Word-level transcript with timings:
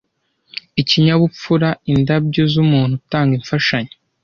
ikinyabupfura 0.81 1.69
indabyo 1.91 2.43
z'umuntu 2.51 2.93
utanga 3.01 3.31
imfashanyo 3.39 3.93